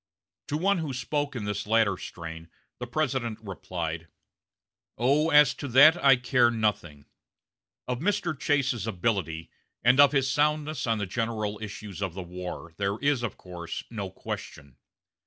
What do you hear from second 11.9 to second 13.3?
of the war, there is,